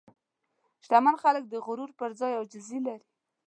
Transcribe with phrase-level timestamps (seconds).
[0.83, 3.07] شتمن خلک د غرور پر ځای عاجزي لري.